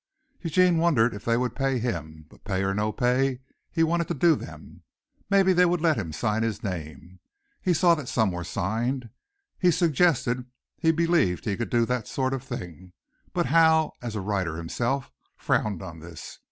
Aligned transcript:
Eugene 0.41 0.77
wondered 0.77 1.13
if 1.13 1.23
they 1.25 1.37
would 1.37 1.55
pay 1.55 1.77
him, 1.77 2.25
but 2.27 2.43
pay 2.43 2.63
or 2.63 2.73
no 2.73 2.91
pay 2.91 3.39
he 3.69 3.83
wanted 3.83 4.07
to 4.07 4.15
do 4.15 4.35
them. 4.35 4.81
Maybe 5.29 5.53
they 5.53 5.67
would 5.67 5.79
let 5.79 5.95
him 5.95 6.11
sign 6.11 6.41
his 6.41 6.63
name. 6.63 7.19
He 7.61 7.75
saw 7.75 7.93
that 7.93 8.09
some 8.09 8.31
were 8.31 8.43
signed. 8.43 9.11
He 9.59 9.69
suggested 9.69 10.47
he 10.75 10.89
believed 10.89 11.45
he 11.45 11.55
could 11.55 11.69
do 11.69 11.85
that 11.85 12.07
sort 12.07 12.33
of 12.33 12.41
thing 12.41 12.93
but 13.31 13.45
Howe, 13.45 13.91
as 14.01 14.15
a 14.15 14.21
writer 14.21 14.57
himself, 14.57 15.11
frowned 15.37 15.83
on 15.83 15.99
this. 15.99 16.39